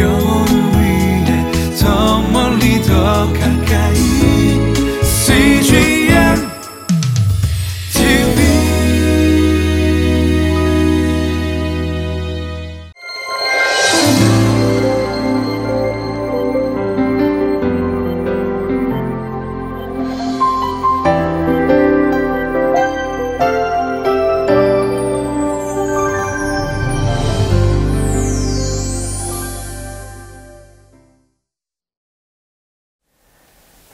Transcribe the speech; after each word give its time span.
영 0.00 0.31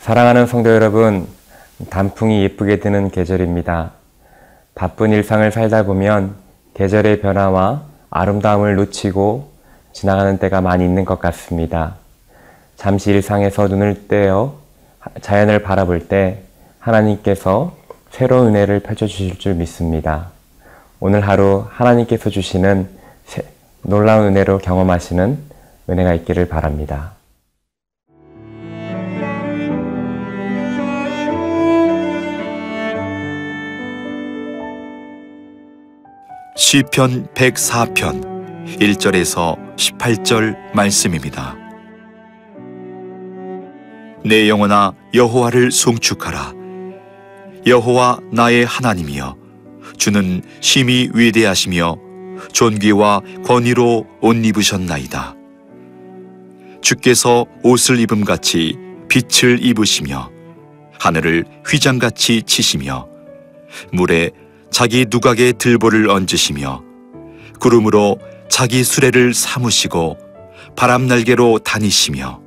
사랑하는 0.09 0.47
성도 0.47 0.71
여러분, 0.71 1.27
단풍이 1.91 2.43
예쁘게 2.43 2.81
드는 2.81 3.11
계절입니다. 3.11 3.91
바쁜 4.75 5.11
일상을 5.13 5.53
살다 5.53 5.83
보면 5.83 6.35
계절의 6.73 7.21
변화와 7.21 7.83
아름다움을 8.09 8.77
놓치고 8.77 9.51
지나가는 9.93 10.39
때가 10.39 10.63
많이 10.63 10.83
있는 10.83 11.05
것 11.05 11.21
같습니다. 11.21 11.97
잠시 12.77 13.11
일상에서 13.11 13.69
눈을 13.69 14.09
떼어 14.09 14.55
자연을 15.21 15.63
바라볼 15.63 16.09
때 16.09 16.39
하나님께서 16.79 17.77
새로운 18.11 18.47
은혜를 18.47 18.81
펼쳐주실 18.81 19.39
줄 19.39 19.57
믿습니다. 19.57 20.29
오늘 21.01 21.29
하루 21.29 21.67
하나님께서 21.69 22.31
주시는 22.31 22.89
새- 23.27 23.45
놀라운 23.83 24.29
은혜로 24.29 24.57
경험하시는 24.57 25.39
은혜가 25.91 26.15
있기를 26.15 26.49
바랍니다. 26.49 27.18
시편 36.59 37.29
104편 37.35 38.79
1절에서 38.81 39.77
18절 39.77 40.57
말씀입니다. 40.75 41.57
내 44.25 44.49
영혼아 44.49 44.93
여호와를 45.15 45.71
송축하라 45.71 46.53
여호와 47.65 48.19
나의 48.33 48.67
하나님이여 48.67 49.37
주는 49.99 50.43
심히 50.61 51.09
위대하시며 51.15 51.97
존귀와 52.53 53.21
권위로 53.47 54.05
옷 54.21 54.45
입으셨나이다. 54.45 55.37
주께서 56.83 57.47
옷을 57.63 58.01
입음 58.01 58.25
같이 58.25 58.77
빛을 59.09 59.65
입으시며 59.65 60.29
하늘을 60.99 61.45
휘장같이 61.65 62.43
치시며 62.43 63.07
물에 63.93 64.33
자기 64.71 65.07
누각의 65.09 65.55
들보를 65.59 66.09
얹으시며 66.11 66.83
구름으로 67.61 68.19
자기 68.49 68.85
수레를 68.85 69.35
삼으시고 69.35 70.19
바람 70.77 71.07
날개로 71.07 71.59
다니시며 71.59 72.41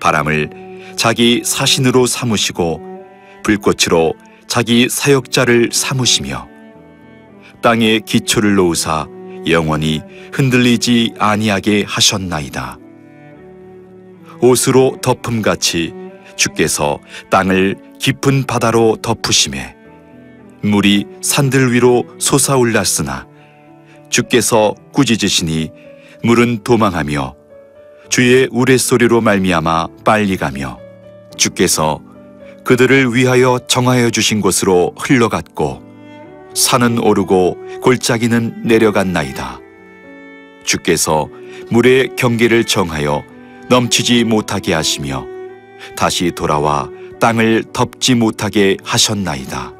바람을 0.00 0.50
자기 0.96 1.42
사신으로 1.44 2.06
삼으시고 2.06 2.80
불꽃으로 3.44 4.14
자기 4.46 4.88
사역자를 4.88 5.70
삼으시며 5.72 6.48
땅에 7.62 8.00
기초를 8.00 8.54
놓으사 8.54 9.06
영원히 9.48 10.02
흔들리지 10.32 11.14
아니하게 11.18 11.84
하셨나이다. 11.86 12.78
옷으로 14.40 14.98
덮음같이 15.02 15.92
주께서 16.36 16.98
땅을 17.30 17.76
깊은 17.98 18.44
바다로 18.44 18.96
덮으심에 19.02 19.77
물이 20.62 21.06
산들 21.20 21.72
위로 21.72 22.04
솟아올랐으나 22.18 23.26
주께서 24.10 24.74
꾸짖으시니 24.92 25.70
물은 26.24 26.64
도망하며 26.64 27.34
주의 28.08 28.48
우레소리로 28.50 29.20
말미암아 29.20 29.88
빨리 30.04 30.36
가며 30.36 30.78
주께서 31.36 32.00
그들을 32.64 33.14
위하여 33.14 33.60
정하여 33.68 34.10
주신 34.10 34.40
곳으로 34.40 34.94
흘러갔고 34.98 35.82
산은 36.54 36.98
오르고 36.98 37.80
골짜기는 37.82 38.62
내려갔나이다. 38.64 39.60
주께서 40.64 41.28
물의 41.70 42.16
경계를 42.16 42.64
정하여 42.64 43.22
넘치지 43.68 44.24
못하게 44.24 44.74
하시며 44.74 45.24
다시 45.96 46.32
돌아와 46.32 46.90
땅을 47.20 47.64
덮지 47.72 48.14
못하게 48.14 48.76
하셨나이다. 48.82 49.77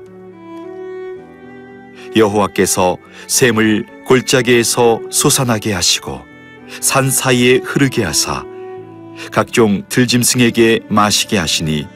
여호와께서 2.19 2.97
샘을 3.27 3.87
골짜기에서 4.06 5.01
솟아나게 5.11 5.73
하시고 5.73 6.21
산 6.81 7.11
사이에 7.11 7.61
흐르게 7.65 8.05
하사 8.05 8.45
각종 9.33 9.83
들짐승에게 9.89 10.81
마시게 10.89 11.39
하시니 11.39 11.87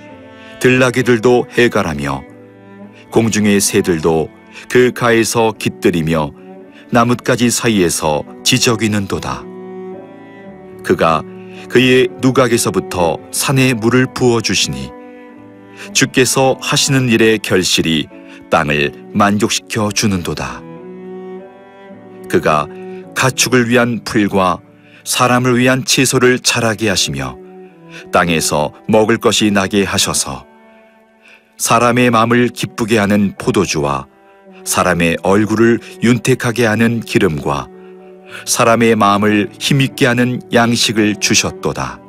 들나귀들도 0.60 1.46
해갈하며 1.50 2.22
공중의 3.10 3.60
새들도 3.60 4.28
그 4.68 4.92
가에서 4.92 5.52
깃들이며 5.58 6.30
나뭇가지 6.90 7.50
사이에서 7.50 8.22
지저귀는도다. 8.44 9.44
그가 10.84 11.22
그의 11.68 12.08
누각에서부터 12.20 13.18
산에 13.30 13.74
물을 13.74 14.06
부어 14.14 14.40
주시니 14.40 14.90
주께서 15.92 16.56
하시는 16.60 17.08
일의 17.08 17.38
결실이 17.38 18.08
땅을 18.52 18.92
만족시켜 19.14 19.90
주는도다. 19.90 20.60
그가 22.28 22.66
가축을 23.16 23.70
위한 23.70 24.04
풀과 24.04 24.60
사람을 25.04 25.58
위한 25.58 25.86
채소를 25.86 26.38
자라게 26.38 26.90
하시며 26.90 27.38
땅에서 28.12 28.72
먹을 28.88 29.16
것이 29.16 29.50
나게 29.50 29.84
하셔서 29.84 30.44
사람의 31.56 32.10
마음을 32.10 32.48
기쁘게 32.48 32.98
하는 32.98 33.34
포도주와 33.38 34.06
사람의 34.64 35.16
얼굴을 35.22 35.80
윤택하게 36.02 36.66
하는 36.66 37.00
기름과 37.00 37.68
사람의 38.44 38.96
마음을 38.96 39.50
힘있게 39.58 40.06
하는 40.06 40.40
양식을 40.52 41.16
주셨도다. 41.16 42.00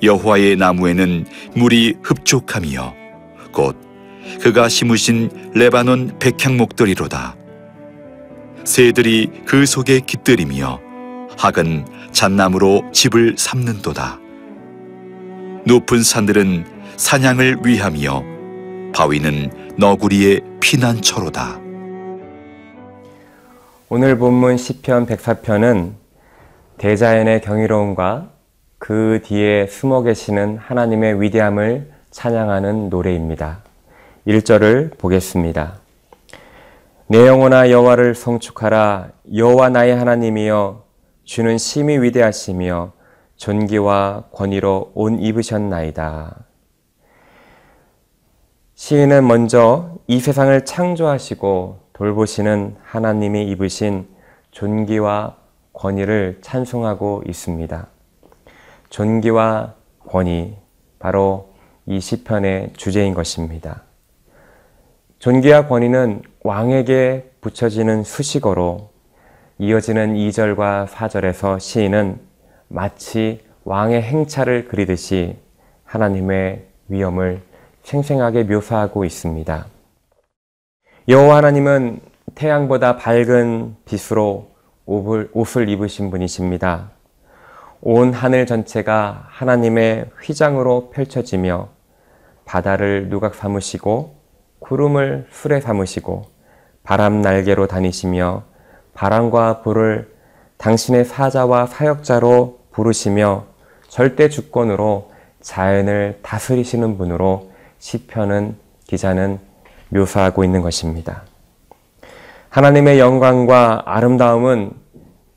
여호와의 0.00 0.56
나무에는 0.56 1.26
물이 1.56 1.96
흡족함이요 2.04 2.94
곧 3.52 3.87
그가 4.40 4.68
심으신 4.68 5.52
레바논 5.54 6.18
백향목들이로다. 6.18 7.36
새들이 8.64 9.42
그 9.46 9.66
속에 9.66 10.00
깃들이며 10.00 10.80
학은 11.36 11.86
잣나무로 12.12 12.90
집을 12.92 13.36
삼는도다. 13.38 14.18
높은 15.64 16.02
산들은 16.02 16.64
사냥을 16.96 17.58
위함이요 17.64 18.92
바위는 18.94 19.74
너구리의 19.76 20.42
피난처로다. 20.60 21.60
오늘 23.88 24.18
본문 24.18 24.56
시편 24.56 25.06
104편은 25.06 25.92
대자연의 26.76 27.40
경이로움과 27.40 28.30
그 28.78 29.20
뒤에 29.24 29.66
숨어 29.66 30.02
계시는 30.02 30.58
하나님의 30.58 31.22
위대함을 31.22 31.90
찬양하는 32.10 32.90
노래입니다. 32.90 33.67
1절을 34.28 34.98
보겠습니다. 34.98 35.80
내 37.06 37.26
영혼아 37.26 37.70
여호와를 37.70 38.14
성축하라 38.14 39.08
여호와 39.34 39.70
나의 39.70 39.96
하나님이여 39.96 40.84
주는 41.24 41.56
심히 41.56 41.96
위대하시며 41.96 42.92
존귀와 43.36 44.24
권위로 44.30 44.92
옷 44.94 45.14
입으셨나이다. 45.18 46.44
시인은 48.74 49.26
먼저 49.26 49.94
이 50.06 50.20
세상을 50.20 50.62
창조하시고 50.66 51.80
돌보시는 51.94 52.76
하나님이 52.82 53.48
입으신 53.52 54.08
존귀와 54.50 55.36
권위를 55.72 56.40
찬송하고 56.42 57.22
있습니다. 57.26 57.86
존귀와 58.90 59.74
권위, 60.06 60.54
바로 60.98 61.54
이 61.86 61.98
시편의 61.98 62.74
주제인 62.76 63.14
것입니다. 63.14 63.87
존귀와 65.18 65.66
권위는 65.66 66.22
왕에게 66.44 67.32
붙여지는 67.40 68.04
수식어로 68.04 68.90
이어지는 69.58 70.14
2절과 70.14 70.86
4절에서 70.86 71.58
시인은 71.58 72.20
마치 72.68 73.40
왕의 73.64 74.00
행차를 74.00 74.68
그리듯이 74.68 75.36
하나님의 75.82 76.68
위엄을 76.86 77.42
생생하게 77.82 78.44
묘사하고 78.44 79.04
있습니다. 79.04 79.66
여호와 81.08 81.38
하나님은 81.38 81.98
태양보다 82.36 82.96
밝은 82.96 83.74
빛으로 83.86 84.50
옷을, 84.86 85.68
입으신 85.68 86.10
분이십니다. 86.10 86.92
온 87.80 88.12
하늘 88.12 88.46
전체가 88.46 89.26
하나님의 89.30 90.10
휘장으로 90.22 90.90
펼쳐지며 90.90 91.70
바다를 92.44 93.08
누각 93.08 93.34
삼으시고 93.34 94.17
구름을 94.60 95.26
수레 95.30 95.60
삼으시고 95.60 96.26
바람 96.82 97.20
날개로 97.20 97.66
다니시며 97.66 98.42
바람과 98.94 99.62
불을 99.62 100.12
당신의 100.56 101.04
사자와 101.04 101.66
사역자로 101.66 102.58
부르시며 102.72 103.44
절대 103.88 104.28
주권으로 104.28 105.10
자연을 105.40 106.20
다스리시는 106.22 106.98
분으로 106.98 107.50
시편은 107.78 108.56
기자는 108.86 109.38
묘사하고 109.90 110.44
있는 110.44 110.62
것입니다. 110.62 111.22
하나님의 112.50 112.98
영광과 112.98 113.82
아름다움은 113.86 114.72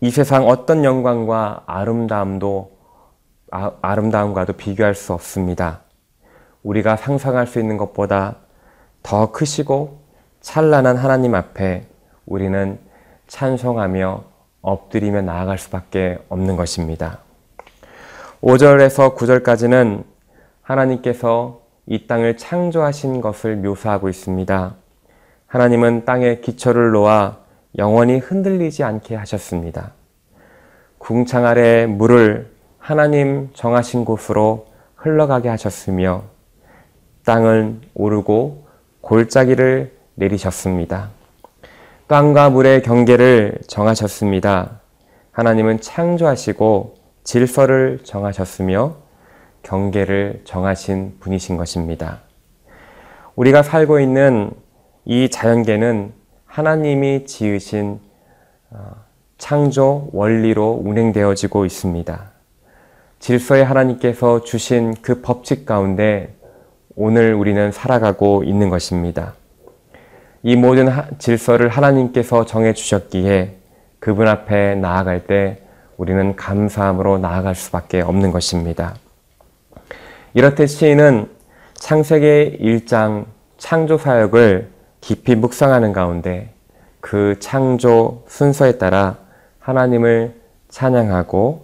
이 0.02 0.10
세상 0.10 0.48
어떤 0.48 0.84
영광과 0.84 1.64
아름다움도 1.68 2.72
아, 3.52 3.72
아름다움과도 3.82 4.54
비교할 4.54 4.96
수 4.96 5.14
없습니다. 5.14 5.82
우리가 6.64 6.96
상상할 6.96 7.48
수 7.48 7.60
있는 7.60 7.78
것보다 7.78 8.38
더 9.03 9.31
크시고 9.31 10.00
찬란한 10.42 10.98
하나님 10.98 11.36
앞에 11.36 11.86
우리는 12.25 12.80
찬송하며 13.27 14.24
엎드리며 14.62 15.21
나아갈 15.21 15.57
수밖에 15.57 16.19
없는 16.30 16.56
것입니다. 16.56 17.19
5절에서 18.42 19.15
9절까지는 19.15 20.03
하나님께서 20.62 21.62
이 21.86 22.07
땅을 22.07 22.38
창조하신 22.38 23.21
것을 23.21 23.56
묘사하고 23.57 24.09
있습니다. 24.09 24.75
하나님은 25.48 26.06
땅에 26.06 26.38
기초를 26.38 26.92
놓아 26.92 27.38
영원히 27.77 28.18
흔들리지 28.18 28.83
않게 28.83 29.15
하셨습니다. 29.15 29.92
궁창 30.98 31.45
아래 31.45 31.86
물을 31.86 32.51
하나님 32.77 33.50
정하신 33.53 34.06
곳으로 34.06 34.68
흘러가게 34.95 35.50
하셨으며 35.50 36.24
땅은 37.25 37.81
오르고 37.94 38.65
골짜기를 39.01 39.94
내리셨습니다. 40.15 41.09
땅과 42.07 42.50
물의 42.50 42.83
경계를 42.83 43.59
정하셨습니다. 43.68 44.81
하나님은 45.31 45.81
창조하시고 45.81 46.95
질서를 47.24 48.00
정하셨으며 48.03 48.95
경계를 49.63 50.42
정하신 50.44 51.18
분이신 51.19 51.57
것입니다. 51.57 52.19
우리가 53.36 53.63
살고 53.63 54.00
있는 54.00 54.51
이 55.06 55.30
자연계는 55.30 56.13
하나님이 56.45 57.25
지으신 57.25 58.00
어, 58.71 58.95
창조 59.38 60.09
원리로 60.12 60.81
운행되어지고 60.83 61.65
있습니다. 61.65 62.31
질서의 63.19 63.63
하나님께서 63.63 64.44
주신 64.44 64.95
그 65.01 65.21
법칙 65.21 65.65
가운데 65.65 66.36
오늘 66.96 67.34
우리는 67.34 67.72
살아가고 67.72 68.44
있는 68.44 68.70
것입니다. 68.70 69.34
이 70.44 70.56
모든 70.56 70.90
질서를 71.20 71.70
하나님께서 71.70 72.46
정해 72.46 72.74
주셨기에 72.74 73.58
그분 74.00 74.28
앞에 74.28 74.76
나아갈 74.76 75.26
때 75.28 75.62
우리는 75.98 76.36
감사함으로 76.36 77.20
나아갈 77.20 77.56
수밖에 77.56 78.02
없는 78.02 78.32
것입니다. 78.32 78.96
이렇듯 80.34 80.68
시인은 80.68 81.30
창세기 81.76 82.58
1장 82.60 83.26
창조 83.58 83.98
사역을 83.98 84.70
깊이 85.02 85.36
묵상하는 85.36 85.94
가운데 85.94 86.54
그 87.00 87.38
창조 87.40 88.24
순서에 88.28 88.78
따라 88.78 89.18
하나님을 89.60 90.34
찬양하고 90.70 91.64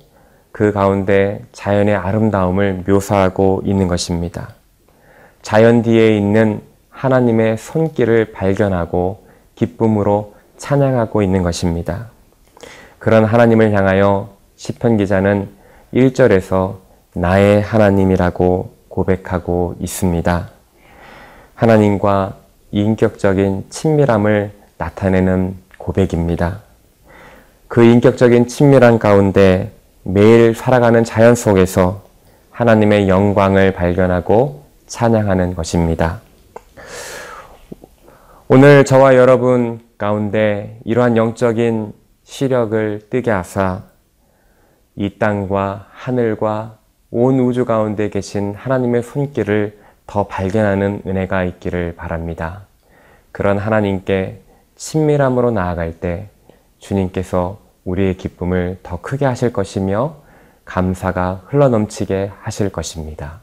그 0.51 0.71
가운데 0.71 1.43
자연의 1.51 1.95
아름다움을 1.95 2.83
묘사하고 2.87 3.61
있는 3.65 3.87
것입니다. 3.87 4.56
자연 5.47 5.81
뒤에 5.81 6.17
있는 6.17 6.59
하나님의 6.89 7.57
손길을 7.57 8.33
발견하고 8.33 9.23
기쁨으로 9.55 10.33
찬양하고 10.57 11.21
있는 11.21 11.41
것입니다. 11.41 12.07
그런 12.99 13.23
하나님을 13.23 13.71
향하여 13.71 14.27
시편 14.57 14.97
기자는 14.97 15.47
1절에서 15.93 16.79
나의 17.13 17.61
하나님이라고 17.61 18.73
고백하고 18.89 19.75
있습니다. 19.79 20.49
하나님과 21.55 22.35
인격적인 22.71 23.67
친밀함을 23.69 24.51
나타내는 24.77 25.55
고백입니다. 25.77 26.59
그 27.69 27.85
인격적인 27.85 28.49
친밀한 28.49 28.99
가운데 28.99 29.71
매일 30.03 30.53
살아가는 30.53 31.05
자연 31.05 31.35
속에서 31.35 32.01
하나님의 32.51 33.07
영광을 33.07 33.71
발견하고 33.71 34.66
찬양하는 34.87 35.55
것입니다. 35.55 36.21
오늘 38.47 38.85
저와 38.85 39.15
여러분 39.15 39.81
가운데 39.97 40.79
이러한 40.85 41.17
영적인 41.17 41.93
시력을 42.23 43.09
뜨게 43.09 43.29
하사 43.29 43.83
이 44.95 45.17
땅과 45.19 45.87
하늘과 45.91 46.77
온 47.11 47.39
우주 47.39 47.65
가운데 47.65 48.09
계신 48.09 48.55
하나님의 48.55 49.03
손길을 49.03 49.79
더 50.07 50.27
발견하는 50.27 51.03
은혜가 51.05 51.43
있기를 51.43 51.95
바랍니다. 51.95 52.61
그런 53.31 53.57
하나님께 53.57 54.41
친밀함으로 54.75 55.51
나아갈 55.51 55.99
때 55.99 56.29
주님께서 56.79 57.59
우리의 57.85 58.17
기쁨을 58.17 58.79
더 58.83 59.01
크게 59.01 59.25
하실 59.25 59.53
것이며 59.53 60.15
감사가 60.65 61.43
흘러넘치게 61.47 62.31
하실 62.41 62.69
것입니다. 62.69 63.41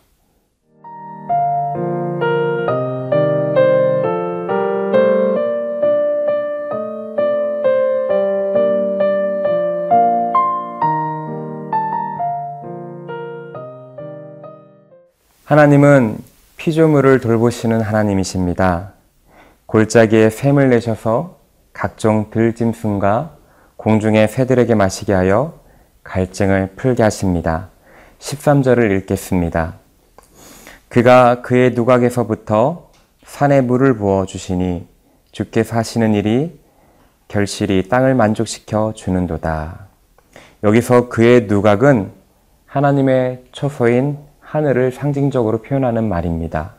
하나님은 15.55 16.19
피조물을 16.57 17.21
돌보시는 17.21 17.81
하나님이십니다. 17.81 18.95
골짜기에 19.67 20.29
샘을 20.31 20.69
내셔서 20.69 21.39
각종 21.73 22.29
들짐승과 22.31 23.37
공중의 23.77 24.27
새들에게 24.27 24.75
마시게 24.75 25.13
하여 25.13 25.61
갈증을 26.03 26.73
풀게 26.75 27.05
하십니다. 27.05 27.69
13절을 28.19 28.99
읽겠습니다. 28.99 29.75
그가 30.89 31.43
그의 31.43 31.71
누각에서부터 31.71 32.91
산에 33.25 33.61
물을 33.61 33.97
부어 33.97 34.27
주시니 34.27 34.89
주께서 35.31 35.77
하시는 35.77 36.15
일이 36.15 36.59
결실이 37.29 37.89
땅을 37.89 38.17
만족시켜 38.17 38.93
주는도다. 38.97 39.87
여기서 40.65 41.09
그의 41.09 41.43
누각은 41.43 42.11
하나님의 42.67 43.45
처소인 43.53 44.34
하늘을 44.55 44.93
상징적으로 44.93 45.63
표현하는 45.63 46.09
말입니다. 46.09 46.75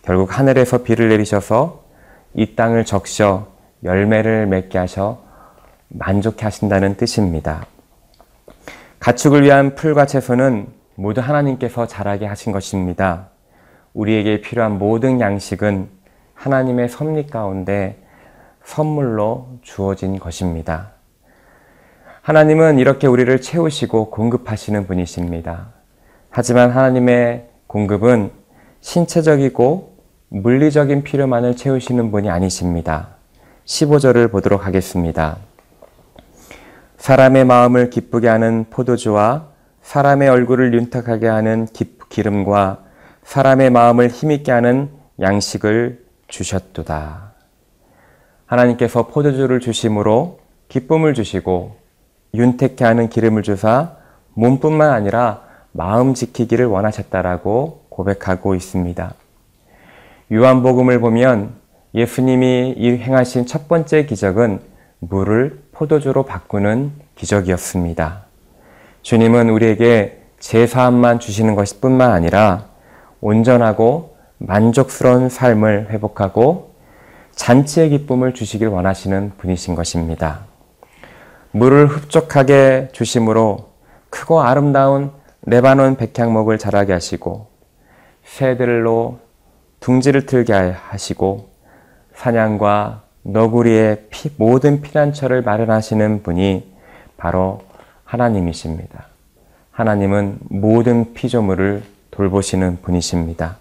결국 0.00 0.38
하늘에서 0.38 0.78
비를 0.78 1.10
내리셔서 1.10 1.84
이 2.32 2.56
땅을 2.56 2.86
적셔 2.86 3.48
열매를 3.84 4.46
맺게 4.46 4.78
하셔 4.78 5.22
만족해 5.88 6.44
하신다는 6.44 6.96
뜻입니다. 6.96 7.66
가축을 8.98 9.42
위한 9.42 9.74
풀과 9.74 10.06
채소는 10.06 10.68
모두 10.94 11.20
하나님께서 11.20 11.86
자라게 11.86 12.24
하신 12.24 12.50
것입니다. 12.50 13.28
우리에게 13.92 14.40
필요한 14.40 14.78
모든 14.78 15.20
양식은 15.20 15.90
하나님의 16.32 16.88
섭리 16.88 17.26
가운데 17.26 18.02
선물로 18.64 19.58
주어진 19.60 20.18
것입니다. 20.18 20.92
하나님은 22.22 22.78
이렇게 22.78 23.06
우리를 23.06 23.38
채우시고 23.38 24.08
공급하시는 24.08 24.86
분이십니다. 24.86 25.81
하지만 26.34 26.70
하나님의 26.70 27.46
공급은 27.66 28.30
신체적이고 28.80 29.98
물리적인 30.30 31.02
필요만을 31.02 31.56
채우시는 31.56 32.10
분이 32.10 32.30
아니십니다. 32.30 33.08
15절을 33.66 34.32
보도록 34.32 34.66
하겠습니다. 34.66 35.36
사람의 36.96 37.44
마음을 37.44 37.90
기쁘게 37.90 38.28
하는 38.28 38.64
포도주와 38.70 39.48
사람의 39.82 40.30
얼굴을 40.30 40.72
윤탁하게 40.72 41.28
하는 41.28 41.68
기름과 42.08 42.78
사람의 43.24 43.68
마음을 43.68 44.08
힘있게 44.08 44.52
하는 44.52 44.88
양식을 45.20 46.02
주셨도다. 46.28 47.32
하나님께서 48.46 49.06
포도주를 49.06 49.60
주심으로 49.60 50.38
기쁨을 50.68 51.12
주시고 51.12 51.76
윤택케 52.32 52.86
하는 52.86 53.10
기름을 53.10 53.42
주사 53.42 53.96
몸뿐만 54.32 54.88
아니라 54.88 55.51
마음 55.72 56.14
지키기를 56.14 56.66
원하셨다라고 56.66 57.86
고백하고 57.88 58.54
있습니다. 58.54 59.14
요한복음을 60.32 61.00
보면 61.00 61.54
예수님이 61.94 63.00
행하신 63.02 63.46
첫 63.46 63.68
번째 63.68 64.06
기적은 64.06 64.60
물을 65.00 65.62
포도주로 65.72 66.22
바꾸는 66.22 66.92
기적이었습니다. 67.16 68.22
주님은 69.02 69.50
우리에게 69.50 70.22
제사함만 70.38 71.20
주시는 71.20 71.54
것일 71.54 71.80
뿐만 71.80 72.12
아니라 72.12 72.66
온전하고 73.20 74.16
만족스러운 74.38 75.28
삶을 75.28 75.88
회복하고 75.90 76.72
잔치의 77.32 77.90
기쁨을 77.90 78.34
주시길 78.34 78.68
원하시는 78.68 79.32
분이신 79.38 79.74
것입니다. 79.74 80.40
물을 81.50 81.86
흡족하게 81.86 82.88
주심으로 82.92 83.70
크고 84.10 84.42
아름다운 84.42 85.10
레바논 85.44 85.96
백향목을 85.96 86.58
자라게 86.58 86.92
하시고 86.92 87.48
새들로 88.24 89.18
둥지를 89.80 90.26
틀게 90.26 90.52
하시고 90.52 91.48
사냥과 92.14 93.02
너구리의 93.22 94.06
피, 94.10 94.30
모든 94.36 94.80
피난처를 94.80 95.42
마련하시는 95.42 96.22
분이 96.22 96.72
바로 97.16 97.60
하나님이십니다. 98.04 99.06
하나님은 99.72 100.38
모든 100.42 101.14
피조물을 101.14 101.82
돌보시는 102.10 102.78
분이십니다. 102.82 103.56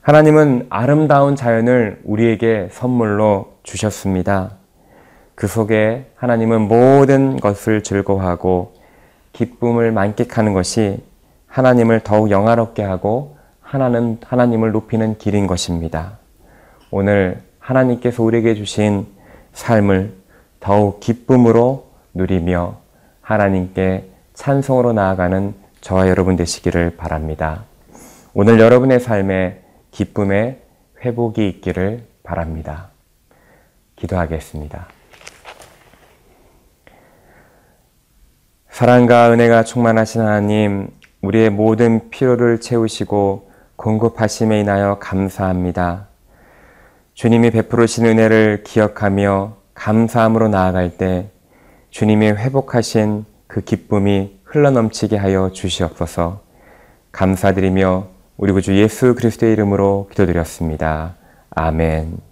하나님은 0.00 0.66
아름다운 0.70 1.36
자연을 1.36 2.00
우리에게 2.04 2.68
선물로 2.72 3.54
주셨습니다. 3.62 4.52
그 5.34 5.46
속에 5.46 6.06
하나님은 6.16 6.62
모든 6.62 7.38
것을 7.38 7.82
즐거워하고 7.82 8.74
기쁨을 9.32 9.92
만끽하는 9.92 10.52
것이 10.52 11.02
하나님을 11.46 12.00
더욱 12.00 12.30
영화롭게 12.30 12.82
하고 12.82 13.36
하나는 13.60 14.18
하나님을 14.22 14.72
높이는 14.72 15.16
길인 15.18 15.46
것입니다. 15.46 16.18
오늘 16.90 17.42
하나님께서 17.58 18.22
우리에게 18.22 18.54
주신 18.54 19.06
삶을 19.52 20.14
더욱 20.60 21.00
기쁨으로 21.00 21.90
누리며 22.14 22.76
하나님께 23.20 24.10
찬송으로 24.34 24.92
나아가는 24.92 25.54
저와 25.80 26.08
여러분 26.08 26.36
되시기를 26.36 26.96
바랍니다. 26.96 27.64
오늘 28.34 28.60
여러분의 28.60 29.00
삶에 29.00 29.62
기쁨의 29.90 30.60
회복이 31.04 31.48
있기를 31.48 32.04
바랍니다. 32.22 32.88
기도하겠습니다. 33.96 35.01
사랑과 38.72 39.30
은혜가 39.30 39.64
충만하신 39.64 40.22
하나님, 40.22 40.88
우리의 41.20 41.50
모든 41.50 42.08
필요를 42.08 42.58
채우시고 42.58 43.50
공급하심에 43.76 44.60
인하여 44.60 44.96
감사합니다. 44.98 46.08
주님이 47.12 47.50
베푸르신 47.50 48.06
은혜를 48.06 48.62
기억하며 48.64 49.56
감사함으로 49.74 50.48
나아갈 50.48 50.96
때 50.96 51.28
주님이 51.90 52.28
회복하신 52.28 53.26
그 53.46 53.60
기쁨이 53.60 54.38
흘러넘치게 54.44 55.18
하여 55.18 55.50
주시옵소서 55.52 56.40
감사드리며 57.12 58.06
우리 58.38 58.52
구주 58.52 58.74
예수 58.78 59.14
그리스도의 59.14 59.52
이름으로 59.52 60.08
기도드렸습니다. 60.10 61.16
아멘. 61.50 62.31